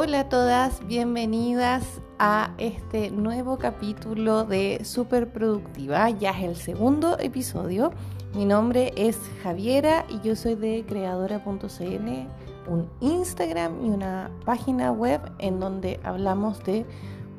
[0.00, 6.08] Hola a todas, bienvenidas a este nuevo capítulo de Super Productiva.
[6.10, 7.90] Ya es el segundo episodio.
[8.32, 15.20] Mi nombre es Javiera y yo soy de creadora.cl, un Instagram y una página web
[15.40, 16.86] en donde hablamos de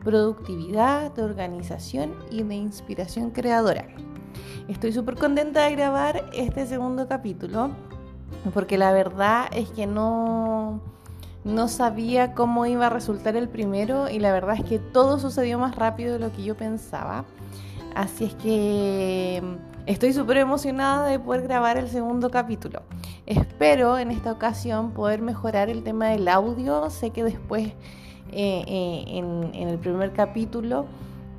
[0.03, 3.87] productividad, de organización y de inspiración creadora.
[4.67, 7.69] Estoy súper contenta de grabar este segundo capítulo
[8.53, 10.98] porque la verdad es que no
[11.49, 15.59] no sabía cómo iba a resultar el primero y la verdad es que todo sucedió
[15.59, 17.25] más rápido de lo que yo pensaba.
[17.95, 22.81] Así es que mm, estoy súper emocionada de poder grabar el segundo capítulo.
[23.25, 26.89] Espero en esta ocasión poder mejorar el tema del audio.
[26.89, 27.67] Sé que después
[28.31, 30.85] eh, eh, en, el primer capítulo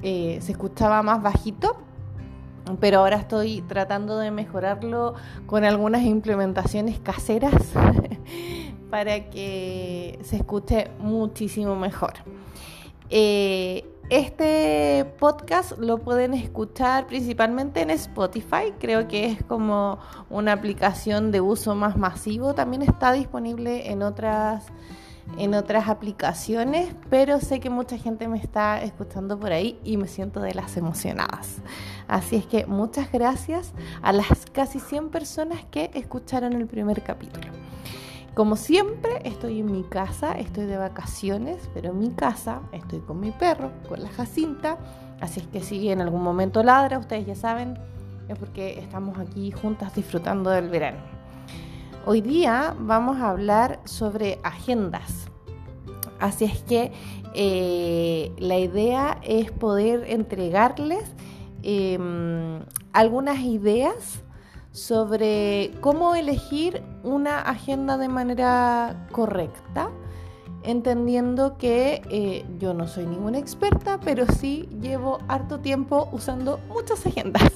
[0.02, 1.76] eh, se escuchaba más bajito
[2.80, 5.14] pero ahora estoy tratando de mejorarlo
[5.46, 7.54] con algunas implementaciones caseras
[8.90, 12.14] para que se escuche muchísimo mejor.
[13.08, 21.30] Eh, este podcast lo pueden escuchar principalmente en Spotify, creo que es como una aplicación
[21.30, 24.66] de uso más masivo, también está disponible en otras
[25.38, 30.08] en otras aplicaciones, pero sé que mucha gente me está escuchando por ahí y me
[30.08, 31.58] siento de las emocionadas.
[32.08, 37.48] Así es que muchas gracias a las casi 100 personas que escucharon el primer capítulo.
[38.34, 43.20] Como siempre, estoy en mi casa, estoy de vacaciones, pero en mi casa estoy con
[43.20, 44.78] mi perro, con la Jacinta.
[45.20, 47.76] Así es que si en algún momento ladra, ustedes ya saben,
[48.28, 51.19] es porque estamos aquí juntas disfrutando del verano.
[52.06, 55.28] Hoy día vamos a hablar sobre agendas.
[56.18, 56.92] Así es que
[57.34, 61.04] eh, la idea es poder entregarles
[61.62, 62.60] em,
[62.94, 64.22] algunas ideas
[64.72, 69.90] sobre cómo elegir una agenda de manera correcta,
[70.62, 77.04] entendiendo que eh, yo no soy ninguna experta, pero sí llevo harto tiempo usando muchas
[77.04, 77.52] agendas.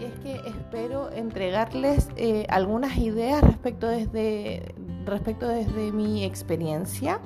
[0.00, 7.20] Es que espero entregarles eh, algunas ideas respecto desde, respecto desde mi experiencia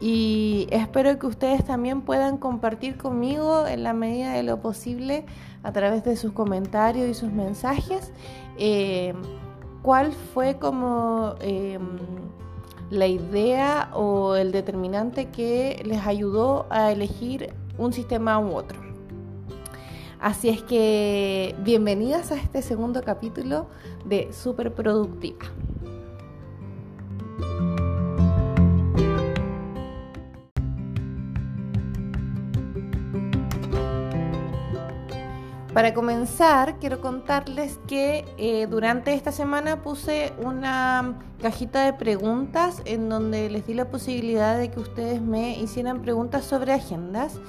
[0.00, 5.26] y espero que ustedes también puedan compartir conmigo en la medida de lo posible
[5.62, 8.10] a través de sus comentarios y sus mensajes
[8.58, 9.14] eh,
[9.82, 11.98] cuál fue como em,
[12.90, 18.89] la idea o el determinante que les ayudó a elegir un sistema u otro.
[20.20, 23.68] Así es que bienvenidas a este segundo capítulo
[24.04, 25.46] de Super Productiva.
[35.72, 43.08] Para comenzar, quiero contarles que eh, durante esta semana puse una cajita de preguntas en
[43.08, 47.40] donde les di la posibilidad de que ustedes me hicieran preguntas sobre agendas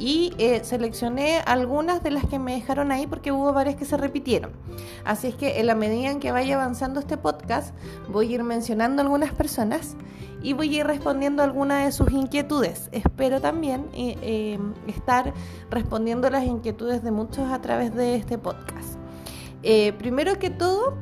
[0.00, 3.98] y eh, seleccioné algunas de las que me dejaron ahí porque hubo varias que se
[3.98, 4.52] repitieron.
[5.04, 7.74] Así es que en la medida en que vaya avanzando este podcast
[8.08, 9.96] voy a ir mencionando algunas personas
[10.42, 12.88] y voy a ir respondiendo algunas de sus inquietudes.
[12.92, 14.16] Espero también eh,
[14.54, 15.34] em, estar
[15.70, 18.98] respondiendo las inquietudes de muchos a través de este podcast.
[19.62, 20.96] Eh, primero que todo,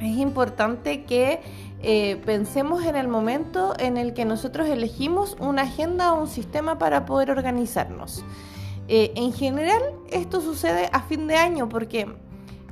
[0.00, 1.40] es importante que
[1.82, 6.78] eh, pensemos en el momento en el que nosotros elegimos una agenda o un sistema
[6.78, 8.24] para poder organizarnos.
[8.88, 12.06] en general, esto sucede a fin de año porque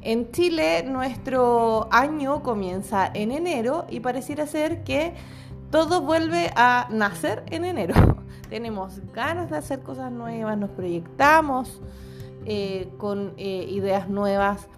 [0.03, 5.15] en Chile nuestro año comienza en enero y pareciera ser que
[5.71, 7.95] todo vuelve a nacer en enero.
[8.49, 11.81] Tenemos ganas de hacer cosas nuevas, nos proyectamos
[12.47, 14.69] eh, con eh, ideas nuevas.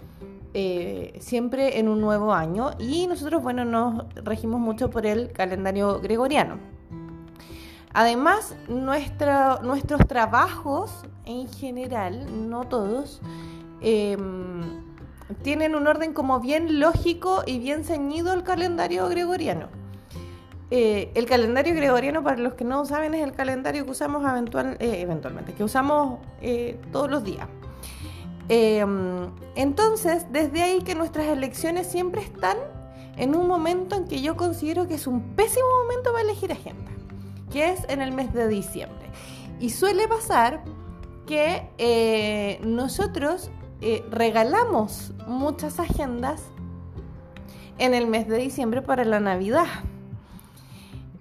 [0.55, 5.99] Eh, siempre en un nuevo año y nosotros bueno nos regimos mucho por el calendario
[6.01, 6.59] gregoriano
[7.95, 13.23] además nuestros trabajos en general no todos
[13.81, 14.83] em,
[15.41, 19.69] tienen un orden como bien lógico y bien ceñido al calendario gregoriano
[20.71, 24.77] eh, el calendario gregoriano, para los que no saben, es el calendario que usamos eh,
[24.81, 26.19] eventualmente, que usamos
[26.91, 27.47] todos los días.
[28.49, 32.57] Entonces, desde ahí que nuestras elecciones siempre están
[33.17, 36.91] en un momento en que yo considero que es un pésimo momento para elegir agenda,
[37.51, 39.11] que es en el mes de diciembre.
[39.61, 40.65] Y suele pasar
[41.27, 43.51] que nosotros
[44.11, 46.43] regalamos muchas agendas
[47.79, 49.67] en el mes de diciembre para la Navidad.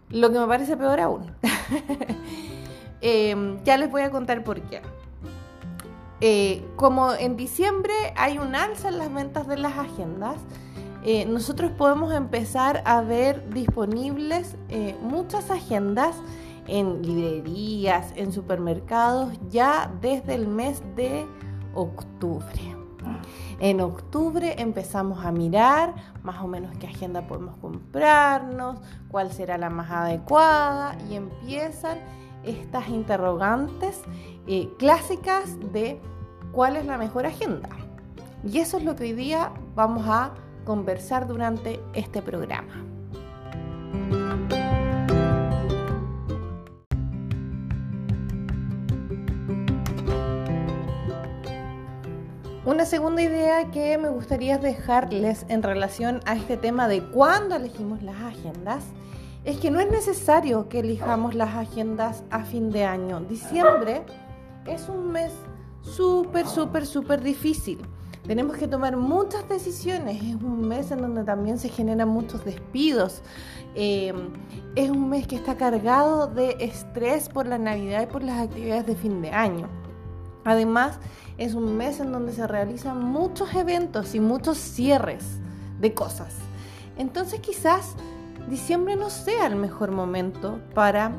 [0.10, 1.32] Lo que me parece peor aún.
[3.04, 4.80] Em, ya les voy a contar por qué.
[6.22, 10.38] Eh, como en diciembre hay un alza en las ventas de las agendas,
[11.04, 16.16] eh, nosotros podemos empezar a ver disponibles eh, muchas agendas
[16.68, 21.26] en librerías, en supermercados, ya desde el mes de
[21.74, 22.76] octubre.
[23.60, 28.80] En octubre empezamos a mirar más o menos qué agenda podemos comprarnos,
[29.10, 31.98] cuál será la más adecuada y empiezan
[32.44, 34.02] estas interrogantes
[34.48, 36.00] eh, clásicas de
[36.52, 37.70] cuál es la mejor agenda.
[38.44, 40.34] Y eso es lo que hoy día vamos a
[40.66, 42.86] conversar durante este programa.
[52.64, 58.02] Una segunda idea que me gustaría dejarles en relación a este tema de cuándo elegimos
[58.02, 58.84] las agendas
[59.44, 63.22] es que no es necesario que elijamos las agendas a fin de año.
[63.22, 64.04] Diciembre
[64.68, 65.32] es un mes
[65.82, 67.80] súper, súper, súper difícil.
[68.28, 70.22] Tenemos que tomar muchas decisiones.
[70.22, 73.24] Es un mes en donde también se generan muchos despidos.
[73.74, 74.14] Eh,
[74.76, 78.86] es un mes que está cargado de estrés por la Navidad y por las actividades
[78.86, 79.68] de fin de año.
[80.44, 81.00] Además,
[81.40, 85.40] es un mes en donde se realizan muchos eventos y muchos cierres
[85.80, 86.36] de cosas.
[86.98, 87.96] Entonces quizás
[88.50, 91.12] diciembre no sea el mejor momento para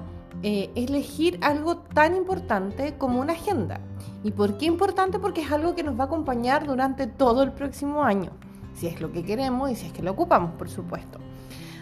[0.42, 3.80] eh, elegir algo tan importante como una agenda.
[4.24, 5.18] ¿Y por qué importante?
[5.18, 8.30] Porque es algo que nos va a acompañar durante todo el próximo año,
[8.74, 11.18] si es lo que queremos y si es que lo ocupamos, por supuesto.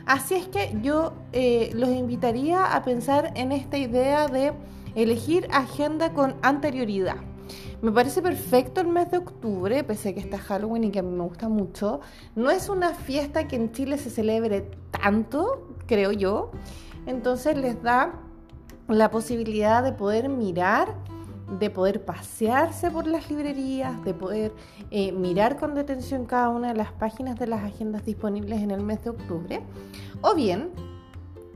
[0.06, 4.52] Así es que yo eh, los invitaría a pensar en esta idea de
[4.94, 7.16] elegir agenda con anterioridad.
[7.82, 11.02] Me parece perfecto el mes de octubre, pese a que está Halloween y que a
[11.02, 12.00] mí me gusta mucho.
[12.36, 16.50] No es una fiesta que en Chile se celebre tanto, creo yo.
[17.06, 18.14] Entonces les da
[18.88, 20.94] la posibilidad de poder mirar,
[21.58, 24.52] de poder pasearse por las librerías, de poder
[24.90, 28.82] eh, mirar con detención cada una de las páginas de las agendas disponibles en el
[28.82, 29.62] mes de octubre.
[30.20, 30.70] O bien,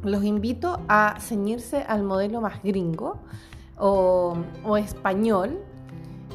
[0.03, 3.19] los invito a ceñirse al modelo más gringo
[3.79, 4.37] o,
[4.77, 5.59] español.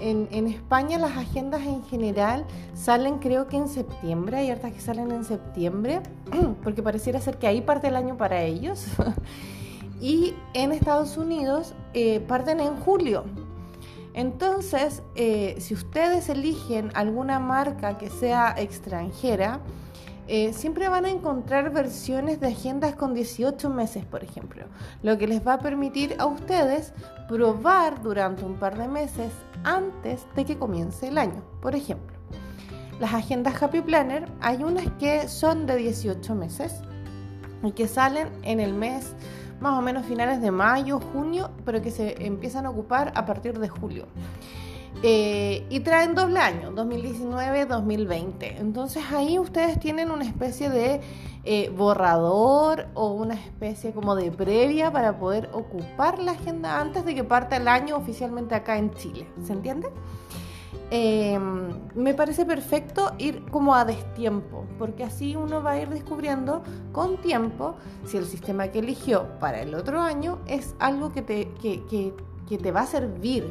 [0.02, 5.12] En, España las agendas en general salen creo que en septiembre, hay hartas que salen
[5.12, 6.02] en septiembre,
[6.64, 8.86] porque pareciera ser que ahí parte el año para ellos.
[10.02, 13.26] y en Estados Unidos eh, parten en julio.
[14.14, 19.60] Entonces, eh, si ustedes eligen alguna marca que sea extranjera,
[20.32, 24.66] eh, siempre van a encontrar versiones de agendas con 18 meses, por ejemplo,
[25.02, 26.94] lo que les va a permitir a ustedes
[27.28, 29.32] probar durante un par de meses
[29.64, 31.44] antes de que comience el año.
[31.62, 32.18] Por ejemplo,
[33.00, 36.82] las agendas Happy Planner, hay unas que son de 18 meses
[37.64, 39.16] y que salen en el mes
[39.60, 43.60] más o menos finales de mayo, junio, pero que se empiezan a ocupar a partir
[43.60, 44.06] de julio.
[45.04, 48.56] Eh, y traen doble año, 2019-2020.
[48.60, 51.02] Entonces ahí ustedes tienen una especie de
[51.44, 57.16] eh, borrador o una especie como de previa para poder ocupar la agenda antes de
[57.16, 59.28] que parta el año oficialmente acá en Chile.
[59.44, 59.90] ¿Se entiende?
[60.92, 66.64] Em, me parece perfecto ir como a destiempo, porque así uno va a ir descubriendo
[66.92, 67.76] con tiempo
[68.06, 72.14] si el sistema que eligió para el otro año es algo que te, que,
[72.58, 73.46] te va a servir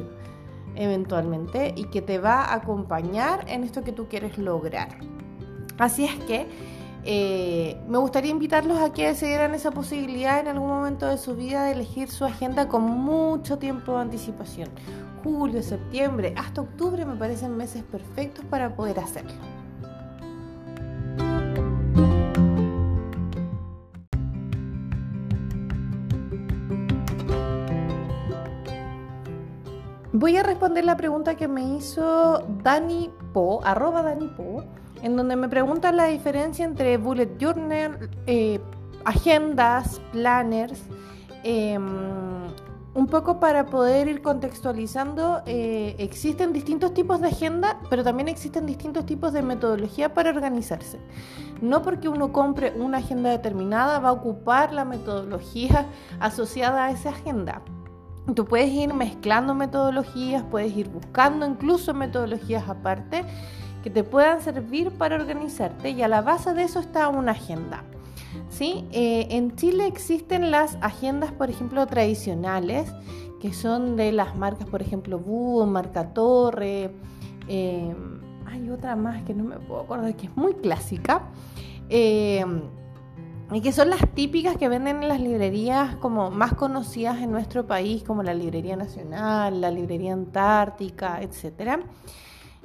[0.75, 4.89] eventualmente y que te va a acompañar en esto que tú quieres lograr.
[5.77, 6.45] Así es que
[7.11, 11.35] eh, me gustaría invitarlos a que se dieran esa posibilidad en algún momento de su
[11.35, 14.69] vida de elegir su agenda con mucho tiempo de anticipación
[15.23, 19.31] julio, septiembre, hasta octubre me parecen meses perfectos para poder hacerlo.
[30.11, 34.63] Voy a responder la pregunta que me hizo Dani Po, arroba Dani Po,
[35.01, 38.59] en donde me pregunta la diferencia entre bullet journal, eh,
[39.05, 40.81] agendas, planners,
[41.43, 41.77] eh,
[42.93, 48.65] un poco para poder ir contextualizando, eh, existen distintos tipos de agenda, pero también existen
[48.65, 50.99] distintos tipos de metodología para organizarse.
[51.61, 55.85] No porque uno compre una agenda determinada va a ocupar la metodología
[56.19, 57.61] asociada a esa agenda.
[58.35, 63.23] Tú puedes ir mezclando metodologías, puedes ir buscando incluso metodologías aparte
[63.83, 67.83] que te puedan servir para organizarte y a la base de eso está una agenda.
[68.49, 68.85] ¿sí?
[68.91, 72.91] Eh, en Chile existen las agendas, por ejemplo, tradicionales,
[73.39, 76.91] que son de las marcas, por ejemplo, Búho, Marca Torre.
[77.47, 77.93] Eh,
[78.45, 81.23] hay otra más que no me puedo acordar, que es muy clásica.
[81.89, 82.43] Eh,
[83.51, 87.65] y que son las típicas que venden en las librerías como más conocidas en nuestro
[87.65, 91.19] país, como la Librería Nacional, la Librería Antártica,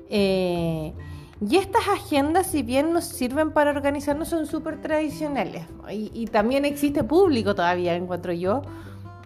[0.09, 0.95] etc.
[1.41, 5.67] Y estas agendas, si bien nos sirven para organizarnos, son súper tradicionales.
[5.91, 8.63] Y, también existe público todavía, encuentro yo,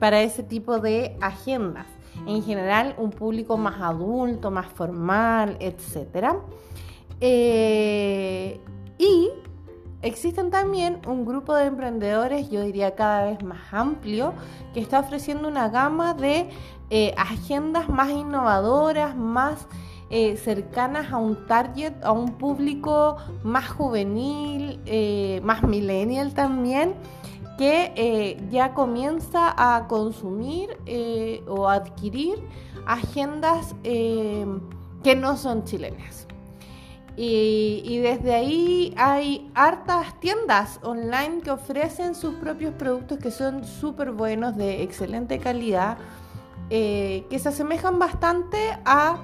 [0.01, 1.87] para ese tipo de agendas.
[2.27, 6.35] En general, un público más adulto, más formal, etc.
[7.21, 8.59] Eh,
[8.99, 9.31] y
[10.03, 14.33] existen también un grupo de emprendedores, yo diría cada vez más amplio,
[14.75, 16.49] que está ofreciendo una gama de
[16.91, 19.69] eh, agendas más innovadoras, más
[20.11, 26.95] eh, cercanas a un target, a un público más juvenil, eh, más millennial también,
[27.59, 30.79] que ya comienza a consumir
[31.49, 32.37] o adquirir
[32.87, 36.29] agendas que no son chilenas.
[37.21, 44.13] Y, desde ahí hay hartas tiendas online que ofrecen sus propios productos que son súper
[44.13, 45.99] buenos, de excelente calidad,
[46.71, 49.19] eh, que se asemejan bastante a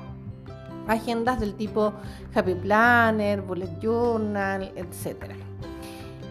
[0.88, 1.92] agendas del tipo
[2.34, 5.32] Happy Planner, Bullet Journal, etc.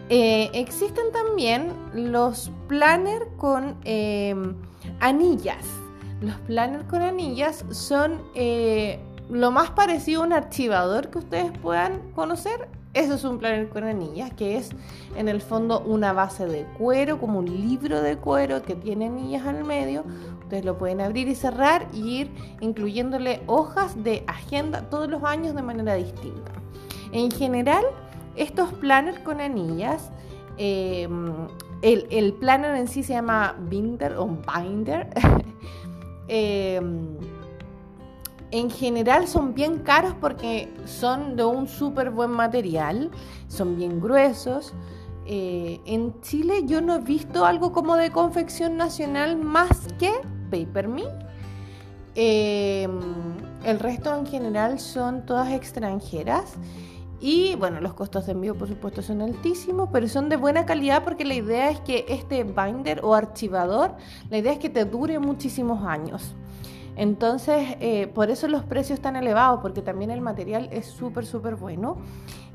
[0.08, 4.34] Eh, existen también los planners con eh,
[5.00, 5.64] anillas.
[6.20, 8.22] Los planners con anillas son
[9.28, 13.82] lo más parecido a un archivador que ustedes puedan conocer, eso es un planner con
[13.82, 14.70] anillas, que es
[15.16, 19.44] en el fondo una base de cuero, como un libro de cuero que tiene anillas
[19.46, 20.04] al medio.
[20.44, 25.54] Ustedes lo pueden abrir y cerrar y ir incluyéndole hojas de agenda todos los años
[25.54, 26.52] de manera distinta.
[27.12, 27.84] En general,
[28.36, 30.10] estos planners con anillas,
[30.58, 31.08] eh,
[31.82, 35.08] el, planner en sí se llama binder o binder.
[36.28, 36.80] eh,
[38.50, 43.10] en general son bien caros porque son de un súper buen material,
[43.48, 44.74] son bien gruesos.
[45.26, 50.12] Eh, en Chile yo no he visto algo como de confección nacional más que
[50.50, 51.04] Paper Me.
[52.14, 52.88] Eh,
[53.64, 56.54] el resto en general son todas extranjeras.
[57.20, 61.04] Y bueno, los costos de envío por supuesto son altísimos, pero son de buena calidad
[61.04, 63.94] porque la idea es que este binder o archivador,
[64.28, 66.34] la idea es que te dure muchísimos años.
[66.96, 71.56] Entonces, eh, por eso los precios están elevados, porque también el material es súper, súper
[71.56, 71.96] bueno.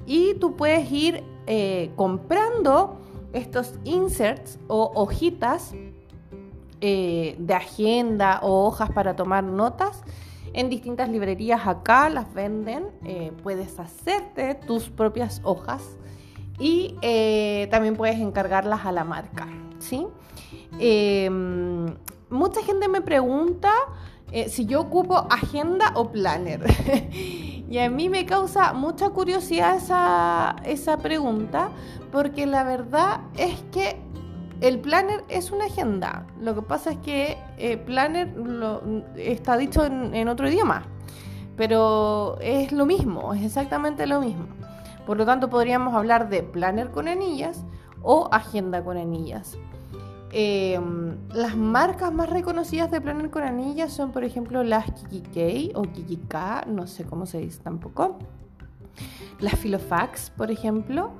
[0.05, 3.01] Y tú puedes ir eh, comprando
[3.33, 5.73] estos inserts o hojitas
[6.79, 10.03] eh, de agenda o hojas para tomar notas
[10.53, 12.85] en distintas librerías acá las venden.
[13.43, 15.97] puedes hacerte tus propias hojas
[16.57, 16.95] y
[17.69, 19.47] también puedes encargarlas a la marca.
[19.79, 20.07] ¿sí?
[22.29, 23.71] mucha gente me pregunta
[24.31, 26.61] eh, si yo ocupo agenda o planner.
[27.69, 31.69] y a mí me causa mucha curiosidad esa, esa pregunta,
[32.11, 33.97] porque la verdad es que
[34.61, 36.25] el planner es una agenda.
[36.39, 38.33] Lo que pasa es que eh, planner
[39.15, 40.83] está dicho en, en, otro idioma,
[41.55, 44.47] pero es lo mismo, es exactamente lo mismo.
[45.05, 47.63] Por lo tanto, podríamos hablar de planner con anillas
[48.01, 49.57] o agenda con anillas.
[50.31, 55.83] Em, las marcas más reconocidas de Planner con anillas son, por ejemplo, las Kiki o
[55.83, 56.19] Kiki
[56.67, 58.19] no sé cómo se dice tampoco.
[59.39, 61.11] Las Filofax, por ejemplo,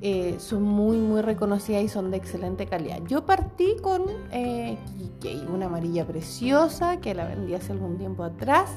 [0.00, 3.00] eh, son muy, muy reconocidas y son de excelente calidad.
[3.06, 4.78] Yo partí con eh,
[5.20, 8.70] Kiki una amarilla preciosa que la vendí hace algún tiempo atrás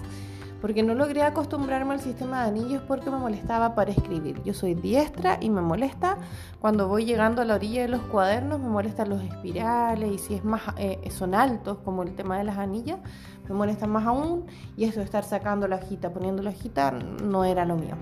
[0.62, 4.42] porque no logré acostumbrarme al sistema de anillos porque me molestaba para escribir.
[4.44, 6.18] Yo soy diestra y me molesta
[6.60, 10.34] cuando voy llegando a la orilla de los cuadernos, me molestan los espirales y si
[10.36, 13.00] es más, eh, son altos como el tema de las anillas,
[13.48, 14.46] me molestan más aún
[14.76, 17.96] y eso de estar sacando la hojita, poniendo la hojita, no era lo mío.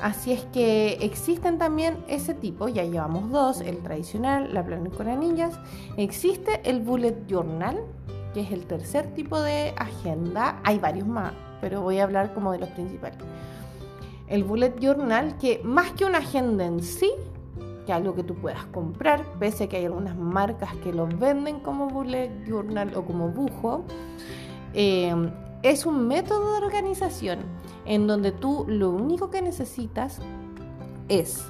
[0.00, 5.08] Así es que existen también ese tipo, ya llevamos dos, el tradicional, la planner con
[5.08, 5.58] anillas.
[5.96, 7.80] Existe el bullet journal,
[8.32, 10.60] que es el tercer tipo de agenda.
[10.62, 13.18] Hay varios más, pero voy a hablar como de los principales.
[14.28, 17.10] El bullet journal, que más que una agenda en sí,
[17.86, 21.60] que algo que tú puedas comprar, pese a que hay algunas marcas que lo venden
[21.60, 23.84] como bullet journal o como bujo,
[24.74, 25.14] eh,
[25.62, 27.40] es un método de organización
[27.86, 30.20] en donde tú lo único que necesitas
[31.08, 31.44] es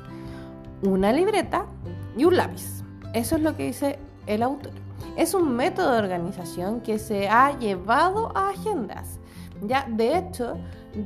[0.82, 1.66] una libreta
[2.16, 2.84] y un lápiz.
[3.12, 4.72] Eso es lo que dice el autor.
[5.16, 9.17] Es un método de organización que se ha llevado a agendas.
[9.62, 10.56] Ya, de hecho,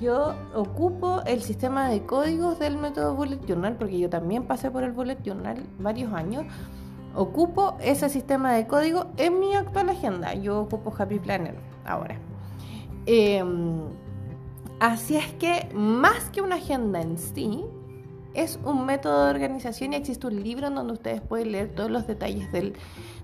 [0.01, 4.85] yo ocupo el sistema de códigos del método Bullet Journal, porque yo también pasé por
[4.85, 6.45] el Bullet Journal varios años.
[7.15, 10.35] Ocupo ese sistema de código en mi actual agenda.
[10.35, 12.19] Yo ocupo Happy Planner ahora.
[13.07, 13.81] Em,
[14.81, 17.65] así es que más que una agenda en sí,
[18.35, 21.91] es un método de organización y existe un libro en donde ustedes pueden leer todos
[21.91, 22.75] los detalles del,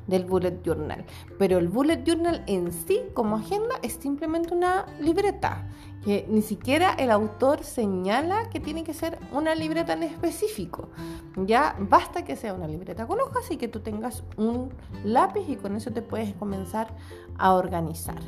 [0.09, 1.05] del bullet journal.
[1.39, 5.69] Pero el bullet journal en sí, como agenda, es simplemente una libreta,
[6.05, 10.89] que ni siquiera el autor señala que tiene que ser una libreta en específico.
[11.37, 14.73] Ya basta que sea una libreta con hojas y que tú tengas un
[15.05, 16.95] lápiz y con eso te puedes comenzar
[17.37, 18.21] a organizar.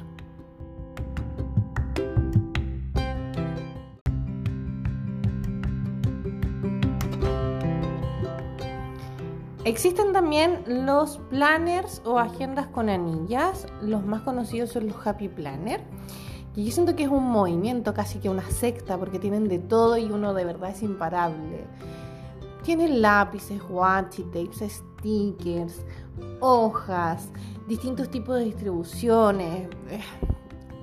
[9.64, 13.66] Existen también los planners o agendas con anillas.
[13.82, 15.82] Los más conocidos son los Happy Planner.
[16.56, 19.98] Y yo siento que es un movimiento, casi que una secta, porque tienen de todo
[19.98, 21.64] y uno de verdad es imparable.
[22.62, 25.84] Tienen lápices, washi tapes, stickers,
[26.40, 27.28] hojas,
[27.68, 30.00] distintos tipos de distribuciones, eh,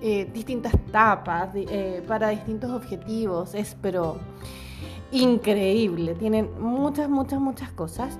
[0.02, 3.56] eh, distintas tapas eh, para distintos objetivos.
[3.56, 4.18] Es pero
[5.12, 6.14] increíble.
[6.14, 8.20] Tienen muchas, muchas, muchas cosas.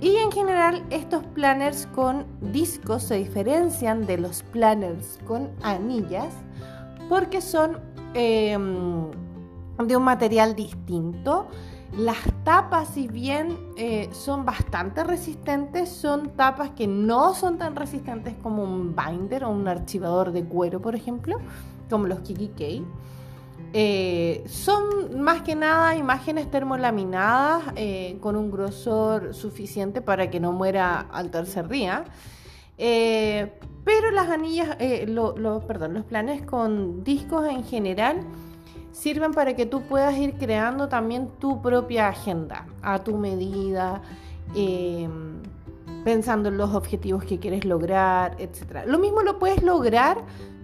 [0.00, 6.32] Y en general estos planners con discos se diferencian de los planners con anillas
[7.08, 7.78] porque son
[8.14, 9.10] em,
[9.84, 11.48] de un material distinto.
[11.96, 18.34] Las tapas, si bien eh, son bastante resistentes, son tapas que no son tan resistentes
[18.42, 21.38] como un binder o un archivador de cuero, por ejemplo,
[21.88, 22.84] como los Kiki K.
[23.74, 30.52] Eh, son más que nada imágenes termolaminadas eh, con un grosor suficiente para que no
[30.52, 32.04] muera al tercer día.
[32.78, 33.52] Eh,
[33.84, 34.76] pero las anillas,
[35.66, 38.20] perdón, los planes con discos en general
[38.92, 44.02] sirven para que tú puedas ir creando también tu propia agenda a tu medida,
[44.54, 45.40] em,
[46.04, 48.84] pensando en los objetivos que quieres lograr, etc.
[48.86, 50.18] Lo mismo lo puedes lograr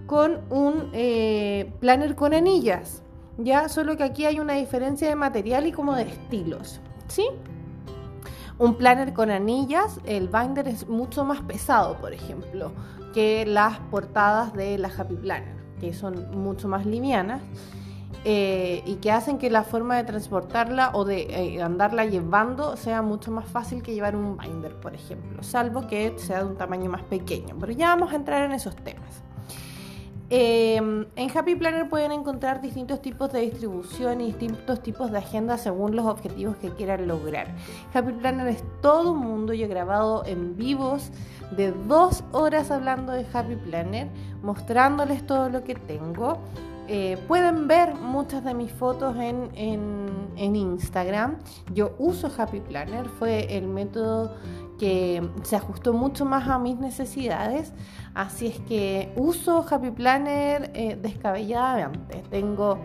[0.05, 3.01] con un eh, planner con anillas,
[3.37, 7.27] ya solo que aquí hay una diferencia de material y como de estilos, ¿sí?
[8.57, 12.71] Un planner con anillas, el binder es mucho más pesado, por ejemplo,
[13.13, 17.41] que las portadas de la Happy Planner, que son mucho más livianas.
[18.27, 23.03] Eh, y que hacen que la forma de transportarla o de eh, andarla llevando sea
[23.03, 26.89] mucho más fácil que llevar un binder, por ejemplo, salvo que sea de un tamaño
[26.89, 27.55] más pequeño.
[27.59, 29.21] Pero ya vamos a entrar en esos temas.
[30.31, 35.57] Em, en Happy Planner pueden encontrar distintos tipos de distribución y distintos tipos de agenda
[35.57, 37.47] según los objetivos que quieran lograr.
[37.93, 39.53] Happy Planner es todo un mundo.
[39.53, 41.11] Yo he grabado en vivos
[41.55, 44.07] de dos horas hablando de Happy Planner,
[44.41, 46.39] mostrándoles todo lo que tengo.
[46.87, 51.37] Eh, pueden ver muchas de mis fotos en, en, Instagram.
[51.73, 54.35] Yo uso Happy Planner, fue el método
[54.77, 57.73] que se ajustó mucho más a mis necesidades.
[58.13, 62.23] Así es que uso Happy Planner eh, descabelladamente.
[62.29, 62.77] Tengo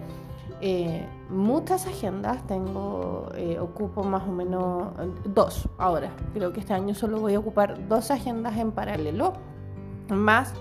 [0.60, 3.28] eh, muchas agendas, tengo,
[3.60, 4.92] ocupo más o menos
[5.24, 6.10] dos ahora.
[6.34, 9.32] Creo que este año solo voy a ocupar dos agendas en paralelo,
[10.08, 10.52] más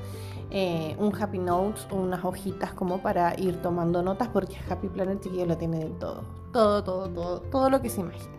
[0.52, 5.46] eh, un Happy Notes unas hojitas como para ir tomando notas porque Happy Planner chiquillo
[5.46, 8.39] lo tiene de todo, todo, todo, todo, todo lo que se imagina.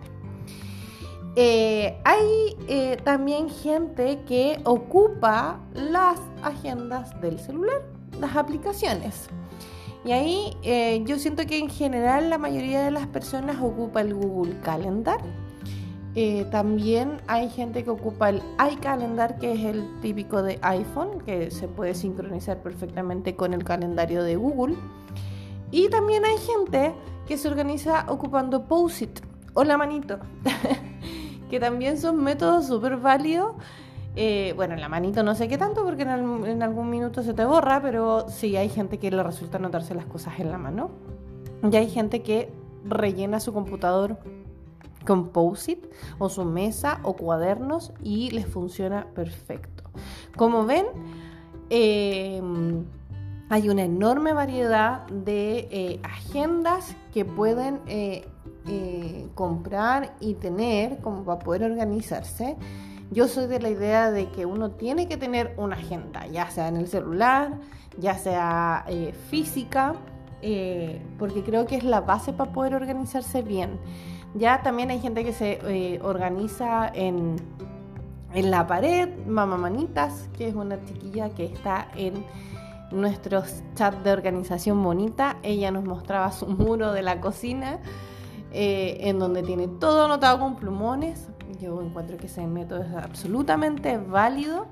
[1.42, 7.80] Eh, hay eh, también gente que ocupa las agendas del celular,
[8.20, 9.28] las aplicaciones.
[10.04, 10.56] Y ahí
[11.04, 15.20] yo siento que en general la mayoría de las personas ocupa el Google Calendar
[16.16, 21.50] eh, también hay gente que ocupa el iCalendar, que es el típico de iPhone, que
[21.52, 24.76] se puede sincronizar perfectamente con el calendario de Google.
[25.70, 26.94] Y también hay gente
[27.28, 29.20] que se organiza ocupando Post-it
[29.54, 30.18] o la manito,
[31.50, 33.54] que también son métodos súper válidos.
[34.16, 37.44] Eh, bueno, la manito no sé qué tanto porque en, en, algún minuto se te
[37.44, 40.90] borra, pero sí hay gente que le resulta anotarse las cosas en la mano.
[41.70, 42.50] Y hay gente que
[42.84, 44.16] rellena su computador
[45.06, 49.84] Composite o su mesa o cuadernos y les funciona perfecto.
[50.36, 50.86] Como ven,
[51.70, 52.84] em,
[53.50, 58.24] hay una enorme variedad de eh, agendas que pueden eh,
[58.68, 62.56] eh, comprar y tener como para poder organizarse.
[63.10, 66.68] Yo soy de la idea de que uno tiene que tener una agenda, ya sea
[66.68, 67.58] en el celular,
[67.98, 68.86] ya sea
[69.30, 69.96] física,
[71.18, 73.80] porque creo que es la base para poder organizarse bien.
[74.34, 77.34] Ya también hay gente que se organiza en,
[78.32, 82.24] en la pared, Mamá Manitas, que es una chiquilla que está en
[82.92, 85.36] nuestros chats de organización bonita.
[85.42, 87.78] Ella nos mostraba su muro de la cocina,
[88.52, 91.28] eh, en donde tiene todo anotado con plumones.
[91.60, 94.66] Yo encuentro que ese método es absolutamente válido.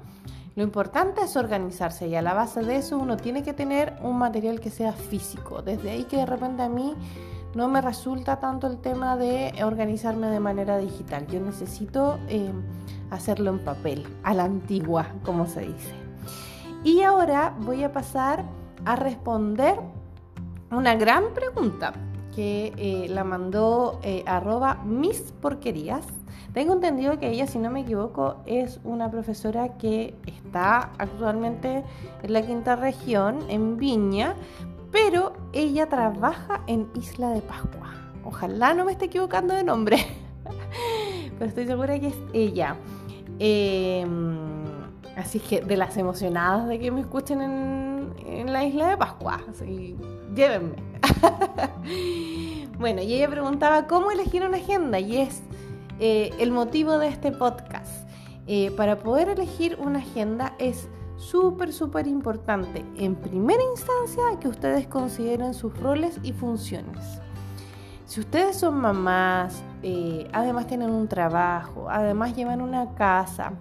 [0.57, 4.19] Lo importante es organizarse y a la base de eso uno tiene que tener un
[4.19, 5.63] material que sea físico.
[5.63, 6.95] Desde ahí que de repente a mí
[7.55, 11.27] no me resulta tanto el tema de organizarme de manera digital.
[11.29, 12.51] Yo necesito eh,
[13.11, 16.08] hacerlo en papel, a la antigua, como se dice.
[16.85, 18.45] Y ahora voy a pasar
[18.85, 19.79] a responder
[20.71, 21.93] una gran pregunta
[22.35, 26.07] que eh, la mandó eh, arroba mis porquerías.
[26.53, 31.85] Tengo entendido que ella, si no me equivoco, es una profesora que está actualmente
[32.23, 34.35] en la quinta región, en Viña,
[34.93, 37.93] pero ella trabaja en Isla de Pascua.
[38.25, 39.99] Ojalá no me esté equivocando de nombre,
[41.39, 42.77] pero estoy segura que es ella.
[43.39, 44.68] Em,
[45.19, 49.97] así que de las emocionadas de que me escuchen en, la Isla de Pascua, así,
[50.35, 50.77] llévenme.
[52.79, 55.43] bueno, y ella preguntaba cómo elegir una agenda y es
[56.01, 58.09] eh, el motivo de este podcast.
[58.47, 64.87] Eh, para poder elegir una agenda es súper, súper importante, en primera instancia, que ustedes
[64.87, 67.21] consideren sus roles y funciones.
[68.07, 73.53] Si ustedes son mamás, eh, además tienen un trabajo, además llevan una casa,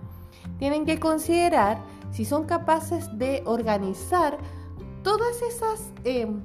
[0.60, 1.80] tienen que considerar
[2.12, 4.38] si son capaces de organizar
[5.04, 6.41] todas esas em,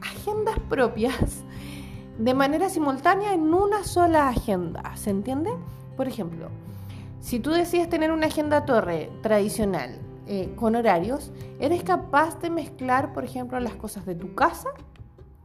[0.00, 1.44] agendas propias
[2.18, 4.96] de manera simultánea en una sola agenda.
[4.96, 5.50] ¿Se entiende?
[5.96, 6.48] Por ejemplo,
[7.20, 13.12] si tú decides tener una agenda torre tradicional eh, con horarios, eres capaz de mezclar,
[13.12, 14.70] por ejemplo, las cosas de tu casa,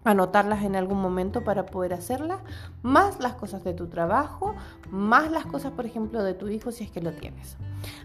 [0.03, 2.39] anotarlas en algún momento para poder hacerlas,
[2.81, 4.55] más las cosas de tu trabajo,
[4.89, 7.57] más las cosas, por ejemplo, de tu hijo si es que lo tienes.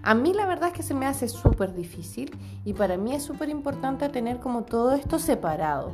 [0.02, 3.22] A mí la verdad es que se me hace súper difícil y para mí es
[3.22, 5.92] súper importante tener como todo esto separado.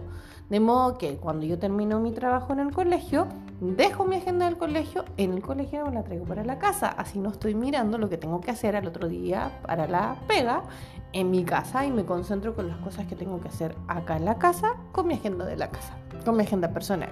[0.48, 3.26] De modo que cuando yo termino mi trabajo en el colegio,
[3.60, 6.88] dejo mi agenda del colegio, en el colegio me la traigo para la casa.
[6.88, 10.64] Así no estoy mirando lo que tengo que hacer al otro día para la pega
[11.12, 14.24] en mi casa y me concentro con las cosas que tengo que hacer acá en
[14.24, 17.10] la casa con mi agenda de la casa, con mi agenda personal.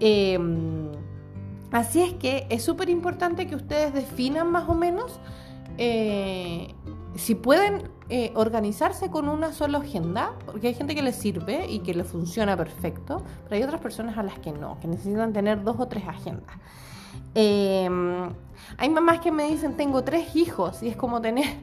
[0.00, 0.90] Em,
[1.72, 5.20] así es que es súper importante que ustedes definan más o menos
[5.76, 6.74] eh,
[7.14, 11.78] si pueden eh, organizarse con una sola agenda, porque hay gente que les sirve y
[11.78, 15.62] que le funciona perfecto, pero hay otras personas a las que no, que necesitan tener
[15.62, 16.56] dos o tres agendas.
[17.36, 18.28] Em,
[18.78, 21.54] hay mamás que me dicen, tengo tres hijos, y es como tener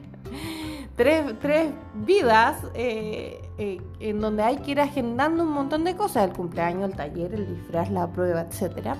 [0.96, 1.70] tres,
[2.06, 6.90] vidas eh, eh, en donde hay que ir agendando un montón de cosas, el cumpleaños,
[6.90, 8.94] el taller, el disfraz, la prueba, etc.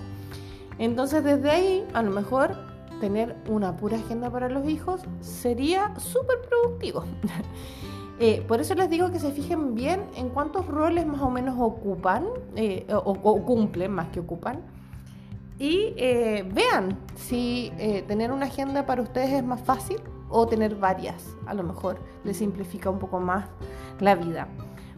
[0.78, 6.40] Entonces desde ahí, a lo mejor tener una pura agenda para los hijos sería súper
[6.48, 7.04] productivo.
[8.20, 11.54] Eh, por eso les digo que se fijen bien en cuántos roles más o menos
[11.56, 14.60] ocupan, eh, o, cumplen más que ocupan,
[15.56, 17.70] y eh, vean si
[18.08, 19.98] tener una agenda para ustedes es más fácil
[20.30, 21.36] o tener varias.
[21.46, 23.46] A lo mejor les simplifica un poco más
[24.00, 24.48] la vida.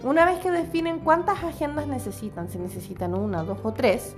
[0.02, 4.16] Una vez que definen cuántas agendas necesitan, si necesitan una, dos o tres,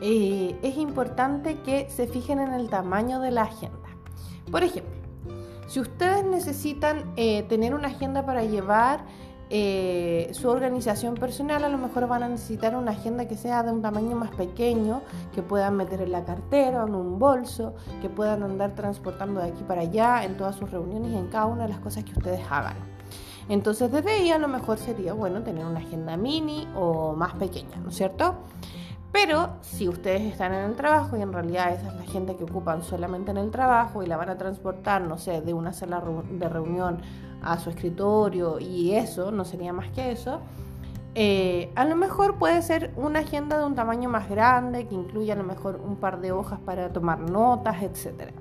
[0.00, 3.88] es importante que se fijen en el tamaño de la agenda.
[4.50, 4.94] Por ejemplo,
[5.66, 9.04] si ustedes necesitan eh, tener una agenda para llevar
[9.50, 13.72] eh, su organización personal, a lo mejor van a necesitar una agenda que sea de
[13.72, 15.02] un tamaño más pequeño,
[15.34, 19.48] que puedan meter en la cartera o en un bolso, que puedan andar transportando de
[19.48, 22.12] aquí para allá en todas sus reuniones y en cada una de las cosas que
[22.12, 22.76] ustedes hagan.
[23.48, 27.76] Entonces desde ahí a lo mejor sería bueno tener una agenda mini o más pequeña,
[27.82, 28.36] ¿no es cierto?
[29.12, 32.44] Pero si ustedes están en el trabajo y en realidad esa es la gente que
[32.44, 36.02] ocupan solamente en el trabajo y la van a transportar, no sé, de una sala
[36.30, 37.00] de reunión
[37.42, 40.40] a su escritorio y eso, no sería más que eso,
[41.14, 45.34] eh, a lo mejor puede ser una agenda de un tamaño más grande que incluya
[45.34, 48.32] a lo mejor un par de hojas para tomar notas, etcétera.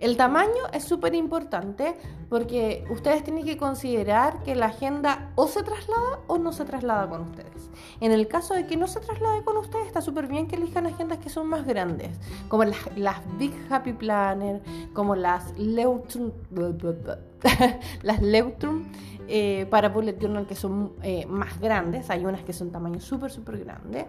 [0.00, 1.96] El tamaño es súper importante
[2.28, 7.08] porque ustedes tienen que considerar que la agenda o se traslada o no se traslada
[7.08, 7.70] con ustedes.
[8.00, 10.86] En el caso de que no se traslade con ustedes, está súper bien que elijan
[10.86, 12.10] agendas que son más grandes,
[12.48, 16.30] como las, Big Happy Planner, como las Leutrum,
[18.02, 18.84] las Leutrum
[19.26, 23.32] eh, para bullet journal que son eh, más grandes, hay unas que son tamaño súper,
[23.32, 24.06] súper grande.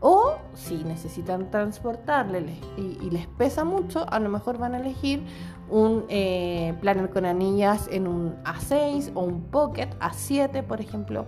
[0.00, 5.22] O si necesitan transportarle y, les pesa mucho, a lo mejor van a elegir
[5.68, 11.26] un eh, planner con anillas en un A6 o un Pocket A7, por ejemplo,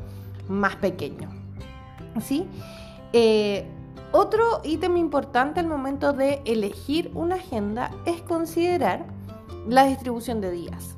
[0.49, 1.29] más pequeño.
[2.21, 2.47] ¿Sí?
[3.13, 3.67] Eh,
[4.11, 9.07] otro ítem importante al momento de elegir una agenda es considerar
[9.69, 10.97] la distribución de días.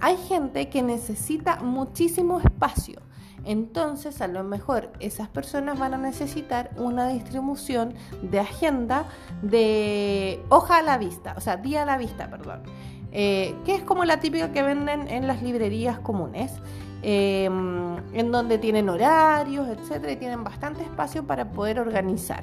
[0.00, 3.00] Hay gente que necesita muchísimo espacio
[3.44, 9.06] entonces, a lo mejor esas personas van a necesitar una distribución de agenda
[9.42, 12.62] de hoja a la vista, o sea, día a la vista, perdón.
[13.10, 16.52] Eh, que es como la típica que venden en las librerías comunes.
[17.00, 22.42] em, en donde tienen horarios, etcétera, y tienen bastante espacio para poder organizar.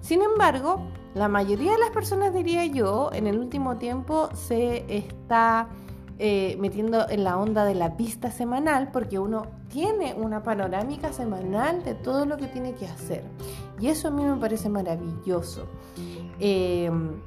[0.00, 5.68] Sin embargo, la mayoría de las personas, diría yo, en el último tiempo se está
[6.18, 11.82] eh, metiendo en la onda de la vista semanal porque uno tiene una panorámica semanal
[11.82, 13.24] de todo lo que tiene que hacer.
[13.80, 15.66] Y eso a mí me parece maravilloso.
[16.38, 17.20] Em,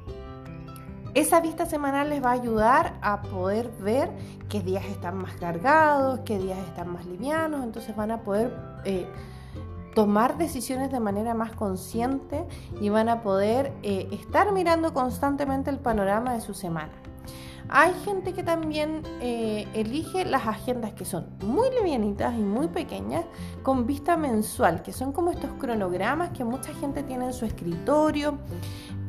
[1.14, 4.10] esa vista semanal les va a ayudar a poder ver
[4.48, 9.06] qué días están más cargados, qué días están más livianos, entonces van a poder eh,
[9.94, 12.46] tomar decisiones de manera más consciente
[12.80, 16.92] y van a poder eh, estar mirando constantemente el panorama de su semana.
[17.70, 23.24] Hay gente que también eh, elige las agendas que son muy livianitas y muy pequeñas
[23.62, 28.38] con vista mensual, que son como estos cronogramas que mucha gente tiene en su escritorio,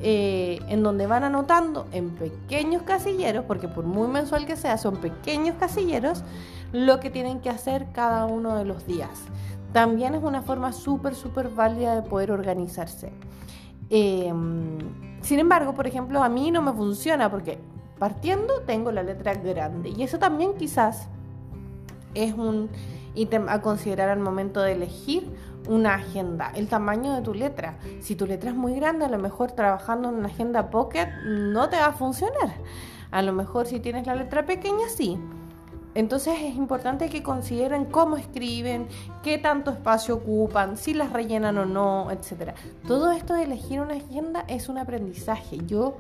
[0.02, 4.98] eh, en donde van anotando en pequeños casilleros, porque por muy mensual que sea, son
[4.98, 6.24] pequeños casilleros,
[6.74, 9.10] lo que tienen que hacer cada uno de los días
[9.74, 13.12] también es una forma súper, súper válida de poder organizarse.
[13.90, 14.78] Em,
[15.22, 17.60] sin embargo, por ejemplo, a mí no me funciona porque
[18.00, 21.08] partiendo tengo la letra grande y eso también quizás
[22.16, 22.70] es un
[23.16, 25.30] ítem a considerar al momento de elegir
[25.68, 27.78] una agenda, el tamaño de tu letra.
[28.00, 31.70] Si tu letra es muy grande, a lo mejor trabajando en una agenda pocket no
[31.70, 32.54] te va a funcionar.
[33.12, 35.20] A lo mejor si tienes la letra pequeña, sí.
[35.96, 38.88] Entonces es importante que consideren cómo escriben,
[39.24, 42.54] qué tanto espacio ocupan, si las rellenan o no, etc.
[42.88, 45.58] Todo esto de elegir una agenda es un aprendizaje.
[45.66, 45.98] Yo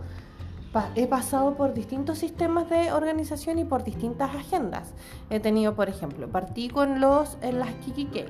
[0.95, 4.93] he pasado por distintos sistemas de organización y por distintas agendas.
[5.29, 8.25] He tenido, por ejemplo, partí con los en las KikiK,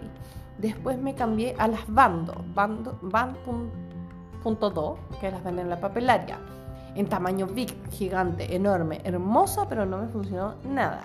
[0.58, 6.40] después me cambié a las Bando, Band.2, que las venden en la papelaria,
[6.96, 11.02] en tamaño big, gigante, enorme, hermosa, pero no me funcionó nada.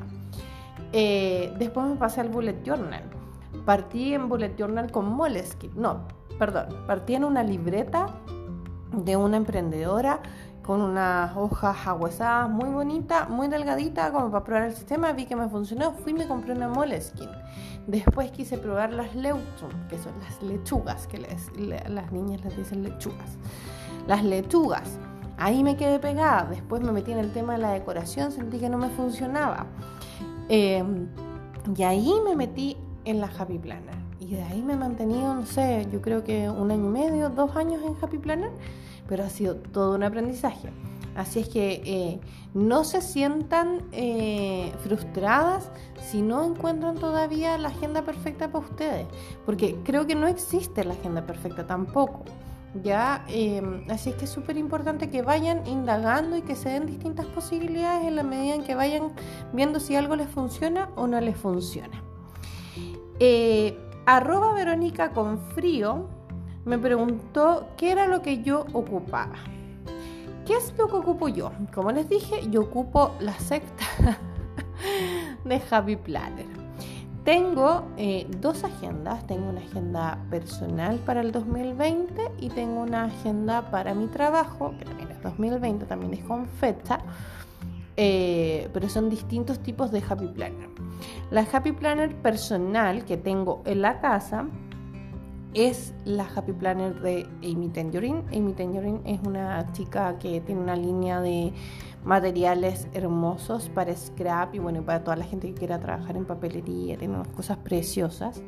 [0.92, 3.02] Eh, después me pasé al bullet journal.
[3.64, 5.74] Partí en bullet journal con Moleskine.
[5.74, 6.02] No,
[6.38, 6.68] perdón.
[6.86, 8.06] Partí en una libreta
[8.92, 10.20] de una emprendedora
[10.64, 15.12] con unas hojas aguasadas muy bonita, muy delgadita, como para probar el sistema.
[15.12, 17.33] Vi que me funcionó, fui y me compré una Moleskine.
[17.87, 23.37] Después quise probar las Leutrum, que son las lechugas, que las niñas les dicen lechugas.
[24.07, 24.98] Las lechugas.
[25.37, 26.46] Ahí me quedé pegada.
[26.48, 29.66] Después me metí en el tema de la decoración, sentí que no me funcionaba.
[30.48, 31.09] Em,
[31.77, 33.94] y ahí me metí en la Happy Planner.
[34.18, 37.29] Y de ahí me he mantenido, no sé, yo creo que un año y medio,
[37.29, 38.50] dos años en Happy Planner,
[39.08, 40.70] pero ha sido todo un aprendizaje.
[41.16, 42.20] Así es que eh,
[42.54, 45.70] no se sientan eh, frustradas
[46.02, 49.06] si no encuentran todavía la agenda perfecta para ustedes,
[49.46, 52.24] porque creo que no existe la agenda perfecta tampoco.
[52.82, 53.24] ¿ya?
[53.28, 57.26] Em, así es que es súper importante que vayan indagando y que se den distintas
[57.26, 59.12] posibilidades en la medida en que vayan
[59.52, 62.02] viendo si algo les funciona o no les funciona.
[63.20, 66.08] Eh, arroba Verónica con frío
[66.64, 69.37] me preguntó qué era lo que yo ocupaba.
[70.46, 71.53] ¿Qué es lo que ocupo yo?
[71.72, 73.85] Como les dije, yo ocupo la secta
[75.44, 76.46] de Happy Planner.
[77.24, 83.70] Tengo eh, dos agendas, tengo una agenda personal para el 2020 y tengo una agenda
[83.70, 87.00] para mi trabajo, que también es 2020, también es con fecha,
[87.96, 90.68] eh, pero son distintos tipos de Happy Planner.
[91.31, 94.46] La Happy Planner personal que tengo en la casa
[95.54, 98.24] es la Happy Planner de Amy Tangerine.
[98.36, 101.52] Amy Tangerine es una chica que tiene una línea de
[102.04, 106.98] materiales hermosos para scrap y bueno, para toda la gente que quiera trabajar en papelería,
[106.98, 108.42] tiene unas cosas preciosas.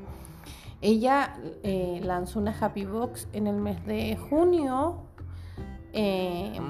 [0.82, 5.04] Ella eh, lanzó una Happy Box en el mes de junio,
[5.92, 6.60] eh,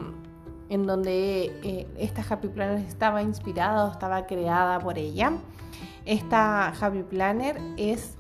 [0.68, 5.32] en donde eh, esta Happy Planner estaba inspirada o estaba creada por ella.
[6.04, 8.16] Esta Happy Planner es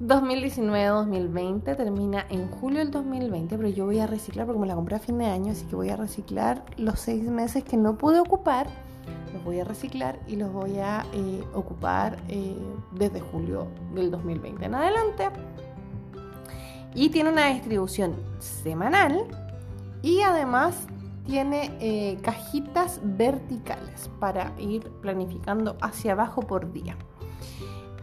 [0.00, 4.94] 2019-2020 termina en julio del 2020, pero yo voy a reciclar porque me la compré
[4.94, 8.20] a fin de año, así que voy a reciclar los seis meses que no pude
[8.20, 8.68] ocupar,
[9.32, 12.56] los voy a reciclar y los voy a eh, ocupar eh,
[12.92, 15.30] desde julio del 2020 en adelante.
[16.94, 19.24] Y tiene una distribución semanal
[20.02, 20.76] y además
[21.26, 26.96] tiene eh, cajitas verticales para ir planificando hacia abajo por día.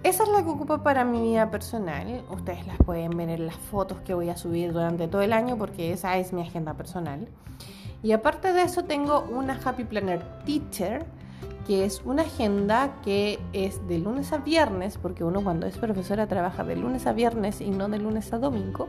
[0.05, 2.23] Esa es la que ocupo para mi vida personal.
[2.29, 5.57] Ustedes las pueden ver en las fotos que voy a subir durante todo el año
[5.57, 7.27] porque esa es mi agenda personal.
[8.03, 11.07] Y aparte de eso tengo una Happy Planner Teacher,
[11.65, 16.27] que es una agenda que es de lunes a viernes, porque uno cuando es profesora
[16.27, 18.87] trabaja de lunes a viernes y no de lunes a domingo.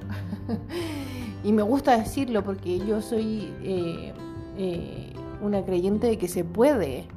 [1.43, 4.13] y me gusta decirlo porque yo soy eh,
[4.59, 7.09] eh, una creyente de que se puede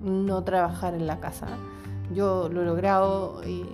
[0.00, 1.48] no trabajar en la casa
[2.14, 3.66] Yo lo he logrado y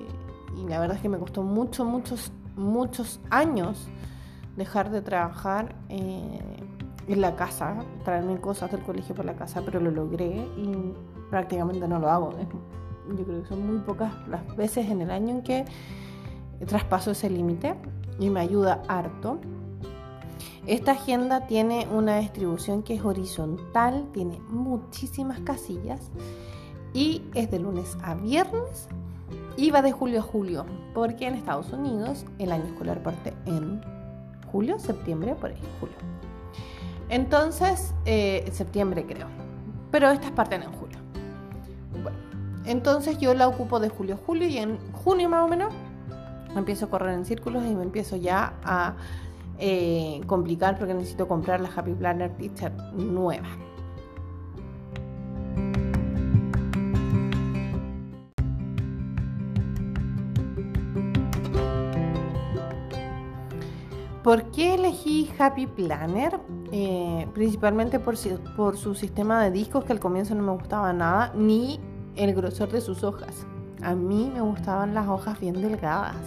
[0.66, 3.88] la verdad es que me costó muchos, muchos, muchos años
[4.56, 6.40] dejar de trabajar eh,
[7.06, 10.94] en la casa, traerme cosas del colegio por la casa, pero lo logré y
[11.30, 12.34] prácticamente no lo hago.
[13.16, 15.64] Yo creo que son muy pocas las veces en el año en que
[16.66, 17.76] traspaso ese límite
[18.18, 19.38] y me ayuda harto.
[20.66, 26.10] Esta agenda tiene una distribución que es horizontal, tiene muchísimas casillas
[26.94, 28.88] y es de lunes a viernes
[29.56, 33.80] y va de julio a julio, porque en Estados Unidos el año escolar parte en
[34.50, 35.96] julio, septiembre, por ahí, julio.
[37.08, 39.26] Entonces, eh, septiembre creo,
[39.90, 40.98] pero estas parten en julio.
[42.02, 42.18] Bueno,
[42.64, 45.74] entonces yo la ocupo de julio a julio y en junio más o menos
[46.54, 48.94] empiezo a correr en círculos y me empiezo ya a
[49.58, 53.48] eh, complicar porque necesito comprar la Happy Planner Teacher nueva.
[64.28, 66.38] ¿Por qué elegí Happy Planner?
[66.70, 71.80] Eh, principalmente por, su sistema de discos que al comienzo no me gustaba nada, ni
[72.14, 73.46] el grosor de sus hojas.
[73.80, 76.18] A mí me gustaban las hojas bien delgadas.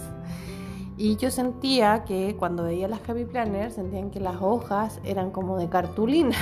[0.96, 5.56] Y yo sentía que cuando veía las Happy Planner, sentían que las hojas eran como
[5.56, 6.34] de cartulina.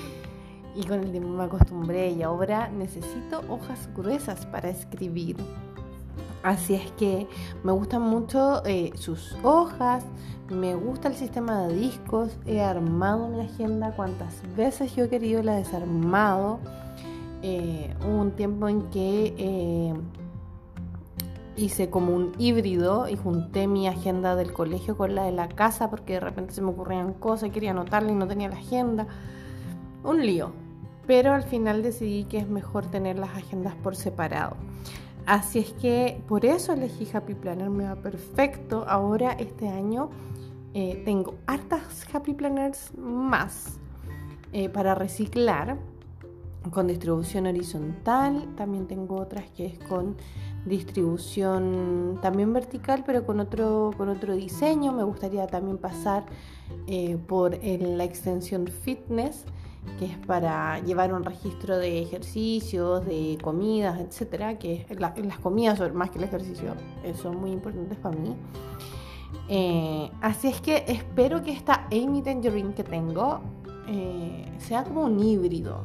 [0.74, 5.36] y con el tiempo me acostumbré y ahora necesito hojas gruesas para escribir.
[6.42, 7.26] Así es que
[7.64, 10.04] me gustan mucho eh, sus hojas,
[10.50, 15.42] me gusta el sistema de discos, he armado mi agenda cuantas veces yo he querido,
[15.42, 16.60] la he desarmado.
[17.42, 19.94] Eh, hubo un tiempo en que eh,
[21.56, 25.90] hice como un híbrido y junté mi agenda del colegio con la de la casa
[25.90, 29.06] porque de repente se me ocurrían cosas, quería anotarla y no tenía la agenda.
[30.04, 30.52] Un lío.
[31.06, 34.56] Pero al final decidí que es mejor tener las agendas por separado.
[35.28, 38.86] Así es que por eso elegí Happy Planner, me va perfecto.
[38.88, 40.08] Ahora este año
[40.72, 43.78] eh, tengo hartas Happy Planners más
[44.54, 45.76] eh, para reciclar
[46.70, 48.54] con distribución horizontal.
[48.56, 50.16] También tengo otras que es con
[50.64, 54.94] distribución también vertical, pero con otro, con otro diseño.
[54.94, 56.24] Me gustaría también pasar
[56.86, 59.44] eh, por la extensión fitness
[59.98, 66.10] que es para llevar un registro de ejercicios, de comidas, etcétera, que las comidas más
[66.10, 66.74] que el ejercicio
[67.20, 68.36] son muy importantes para mí.
[69.48, 73.40] Eh, así es que espero que esta Amy Tangerine que tengo
[73.86, 75.84] eh, sea como un híbrido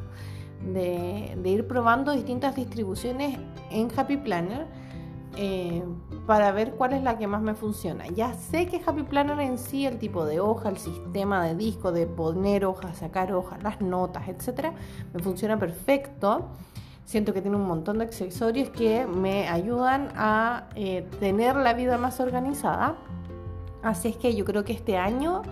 [0.72, 3.38] de, ir probando distintas distribuciones
[3.70, 4.66] en Happy Planner
[5.36, 5.84] eh,
[6.26, 8.06] para ver cuál es la que más me funciona.
[8.08, 11.92] Ya sé que Happy Planner en sí, el tipo de hoja, el sistema de disco,
[11.92, 14.72] de poner hojas, sacar hojas, las notas, etcétera,
[15.12, 16.48] me funciona perfecto.
[17.04, 21.98] Siento que tiene un montón de accesorios que me ayudan a eh, tener la vida
[21.98, 22.96] más organizada.
[23.82, 25.42] Así es que yo creo que este año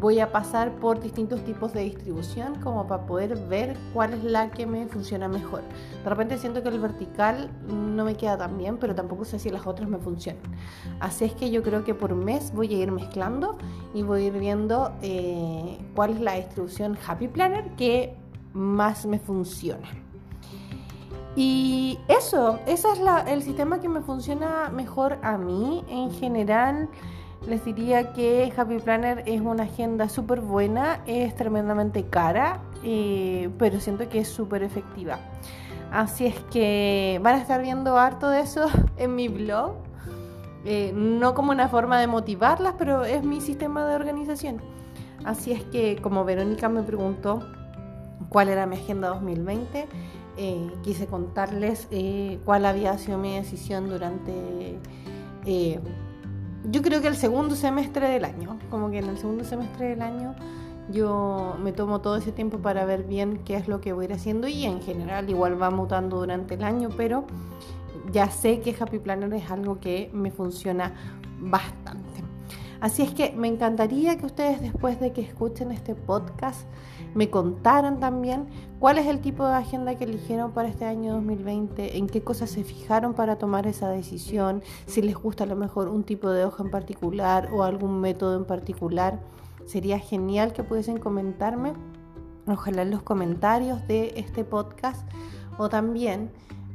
[0.00, 4.50] voy a pasar por distintos tipos de distribución como para poder ver cuál es la
[4.50, 5.62] que me funciona mejor.
[6.04, 9.50] De repente siento que el vertical no me queda tan bien, pero tampoco sé si
[9.50, 10.42] las otras me funcionan.
[11.00, 13.58] Así es que yo creo que por mes voy a ir mezclando
[13.92, 18.14] y voy a ir viendo eh, cuál es la distribución Happy Planner que
[18.52, 19.88] más me funciona.
[21.34, 26.88] Y eso, ese es el sistema que me funciona mejor a mí en general
[27.46, 33.80] les diría que Happy Planner es una agenda súper buena, es tremendamente cara, eh, pero
[33.80, 35.18] siento que es súper efectiva.
[35.90, 39.76] Así es que van a estar viendo harto de eso en mi blog.
[40.64, 44.60] Eh, no como una forma de motivarlas, pero es mi sistema de organización.
[45.24, 47.46] Así es que como Verónica me preguntó
[48.28, 49.88] cuál era mi agenda 2020,
[50.36, 51.88] eh, quise contarles
[52.44, 54.78] cuál había sido mi decisión durante
[56.64, 60.02] yo creo que el segundo semestre del año, como que en el segundo semestre del
[60.02, 60.34] año
[60.90, 64.08] yo me tomo todo ese tiempo para ver bien qué es lo que voy a
[64.08, 67.26] ir haciendo y en general igual va mutando durante el año, pero
[68.10, 70.94] ya sé que Happy Planner es algo que me funciona
[71.40, 72.08] bastante.
[72.80, 76.62] Así es que me encantaría que ustedes después de que escuchen este podcast
[77.14, 78.46] me contaran también
[78.78, 82.50] cuál es el tipo de agenda que eligieron para este año 2020, en qué cosas
[82.50, 86.44] se fijaron para tomar esa decisión, si les gusta a lo mejor un tipo de
[86.44, 89.20] hoja en particular o algún método en particular.
[89.66, 91.72] Sería genial que pudiesen comentarme,
[92.46, 95.06] ojalá en los comentarios de este podcast
[95.58, 96.30] o también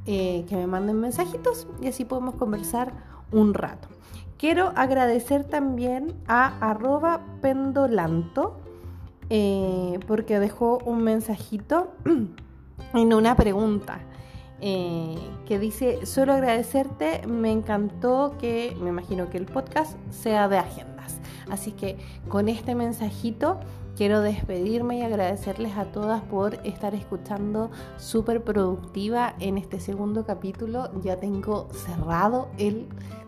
[0.05, 2.93] eh, que me manden mensajitos y así podemos conversar
[3.31, 3.87] un rato.
[4.37, 8.62] Quiero agradecer también a arroba pendolanto
[9.29, 11.93] eh, porque dejó un mensajito
[12.93, 13.99] en una pregunta.
[14.65, 20.57] eh, que dice, solo agradecerte, me encantó que, me imagino que el podcast sea de
[20.57, 21.19] agendas.
[21.49, 21.97] Así que
[22.29, 23.59] con este mensajito
[23.95, 30.89] quiero despedirme y agradecerles a todas por estar escuchando súper productiva en este segundo capítulo.
[31.01, 32.87] Ya tengo cerrado el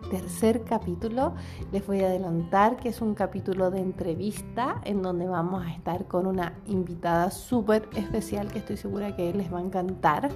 [0.09, 1.33] tercer capítulo.
[1.71, 6.05] Les voy a adelantar que es un capítulo de entrevista en donde vamos a estar
[6.07, 10.29] con una invitada súper especial que estoy segura que les va a encantar.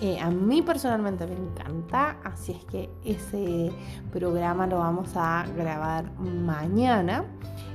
[0.00, 3.72] Eh, a mí personalmente me encanta, así es que ese
[4.12, 7.24] programa lo vamos a grabar mañana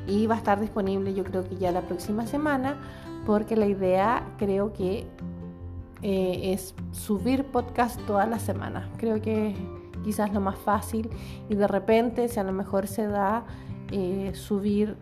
[0.07, 2.77] y va a estar disponible yo creo que ya la próxima semana
[3.25, 5.07] porque la idea creo que
[6.01, 8.85] eh, es subir podcast todas las semanas.
[8.97, 9.55] Creo que
[10.03, 11.09] quizás lo más fácil
[11.49, 13.43] y de repente si a lo mejor se da
[13.91, 14.95] eh, subir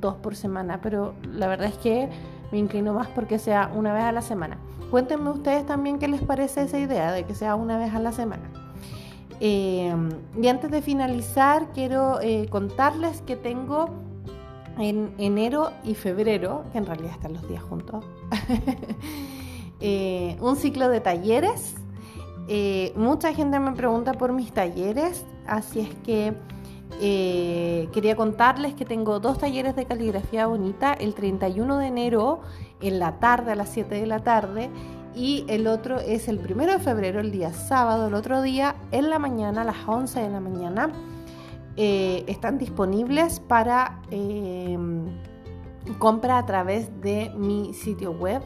[0.00, 2.08] dos por semana, pero la verdad es que
[2.50, 4.58] me inclino más porque sea una vez a la semana.
[4.90, 8.12] Cuéntenme ustedes también qué les parece esa idea de que sea una vez a la
[8.12, 8.44] semana.
[9.40, 9.92] Eh,
[10.40, 13.90] y antes de finalizar, quiero eh, contarles que tengo
[14.78, 18.04] en enero y febrero, que en realidad están los días juntos,
[19.80, 21.74] eh, un ciclo de talleres.
[22.96, 26.34] mucha gente me pregunta por mis talleres, así es que
[27.00, 32.40] eh, quería contarles que tengo dos talleres de caligrafía bonita, el 31 de enero
[32.80, 34.70] en la tarde a las 7 de la tarde
[35.14, 39.10] y el otro es el 1 de febrero, el día sábado, el otro día en
[39.10, 40.92] la mañana a las 11 de la mañana.
[41.76, 44.78] Eh, están disponibles para eh,
[45.98, 48.42] compra a través de mi sitio web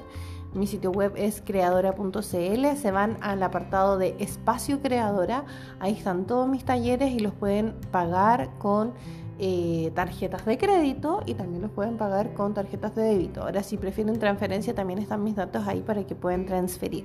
[0.55, 5.45] mi sitio web es creadora.cl, se van al apartado de espacio creadora,
[5.79, 8.95] ahí están todos mis talleres y los pueden pagar con
[9.39, 13.43] eh, tarjetas de crédito y también los pueden pagar con tarjetas de débito.
[13.43, 17.05] Ahora si prefieren transferencia también están mis datos ahí para que puedan transferir.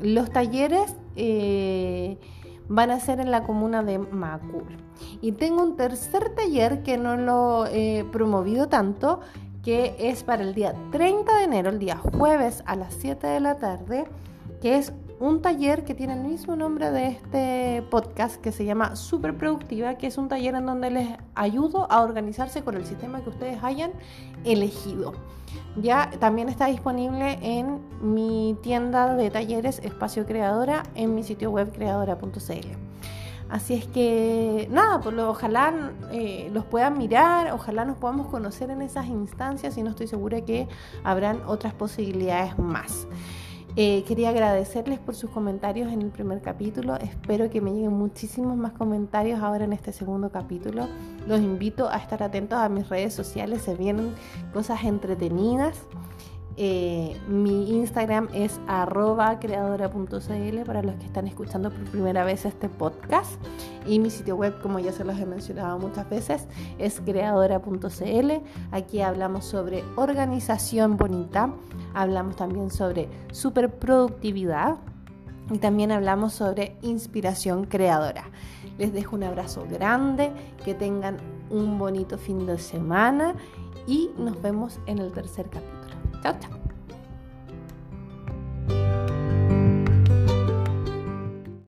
[0.00, 0.94] Los talleres
[2.68, 4.76] van a ser en la comuna de Macul.
[5.20, 9.20] Y tengo un tercer taller que no lo he promovido tanto,
[9.62, 13.40] que es para el día 30 de enero, el día jueves a las 7 de
[13.40, 14.06] la tarde,
[14.60, 18.96] que es un taller que tiene el mismo nombre de este podcast que se llama
[18.96, 23.22] Super Productiva, que es un taller en donde les ayudo a organizarse con el sistema
[23.22, 23.92] que ustedes hayan
[24.44, 25.14] elegido.
[25.76, 31.72] Ya también está disponible en mi tienda de talleres Espacio Creadora en mi sitio web
[31.72, 32.96] creadora.cl.
[33.48, 39.06] Así es que nada, ojalá eh, los puedan mirar, ojalá nos podamos conocer en esas
[39.06, 40.68] instancias y no estoy segura que
[41.04, 43.06] habrán otras posibilidades más.
[43.78, 46.96] Eh, quería agradecerles por sus comentarios en el primer capítulo.
[46.96, 50.88] Espero que me lleguen muchísimos más comentarios ahora en este segundo capítulo.
[51.26, 53.60] Los invito a estar atentos a mis redes sociales.
[53.60, 54.14] Se vienen
[54.54, 55.78] cosas entretenidas.
[56.58, 58.58] Eh, mi Instagram es
[59.40, 63.40] creadora.cl para los que están escuchando por primera vez este podcast.
[63.86, 66.46] Y mi sitio web, como ya se los he mencionado muchas veces,
[66.78, 68.32] es creadora.cl.
[68.72, 71.52] Aquí hablamos sobre organización bonita,
[71.94, 74.78] hablamos también sobre superproductividad
[75.50, 78.24] y también hablamos sobre inspiración creadora.
[78.78, 80.32] Les dejo un abrazo grande,
[80.64, 81.18] que tengan
[81.50, 83.34] un bonito fin de semana
[83.86, 85.75] y nos vemos en el tercer capítulo.
[86.22, 86.65] Chao, chao.